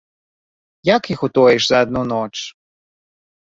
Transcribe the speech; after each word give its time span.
Як 0.95 1.03
іх 1.17 1.27
утоіш 1.29 1.63
за 1.73 1.77
адну 1.89 2.03
ноч? 2.15 2.35